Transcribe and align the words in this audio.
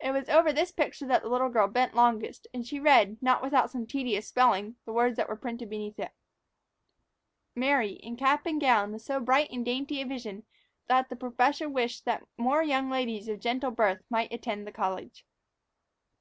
It 0.00 0.10
was 0.10 0.28
over 0.28 0.52
this 0.52 0.72
picture 0.72 1.06
that 1.06 1.22
the 1.22 1.28
little 1.28 1.48
girl 1.48 1.68
bent 1.68 1.94
longest, 1.94 2.48
and 2.52 2.66
she 2.66 2.80
read, 2.80 3.22
not 3.22 3.40
without 3.40 3.70
some 3.70 3.86
tedious 3.86 4.26
spelling, 4.26 4.74
the 4.84 4.92
words 4.92 5.16
that 5.16 5.28
were 5.28 5.36
printed 5.36 5.70
beneath 5.70 5.96
it: 6.00 6.10
"Mary, 7.54 7.92
in 7.92 8.16
cap 8.16 8.46
and 8.46 8.60
gown, 8.60 8.90
was 8.90 9.04
so 9.04 9.20
bright 9.20 9.48
and 9.52 9.64
dainty 9.64 10.00
a 10.00 10.06
vision 10.06 10.44
that 10.88 11.08
the 11.08 11.14
professor 11.14 11.68
wished 11.68 12.04
that 12.04 12.26
more 12.36 12.64
young 12.64 12.90
ladies 12.90 13.28
of 13.28 13.38
gentle 13.38 13.70
birth 13.70 14.02
might 14.10 14.32
attend 14.32 14.66
the 14.66 14.72
college." 14.72 15.24